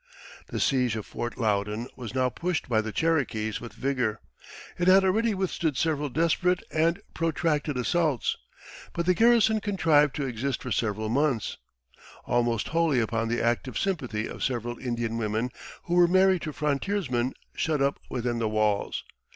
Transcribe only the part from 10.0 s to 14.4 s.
to exist for several months, almost wholly upon the active sympathy